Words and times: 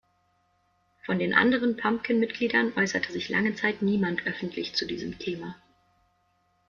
Von 1.05 1.19
den 1.19 1.31
anderen 1.35 1.77
Pumpkin-Mitgliedern 1.77 2.73
äußerte 2.75 3.11
sich 3.11 3.29
lange 3.29 3.53
Zeit 3.53 3.83
niemand 3.83 4.25
öffentlich 4.25 4.73
zu 4.73 4.87
diesem 4.87 5.19
Thema. 5.19 5.55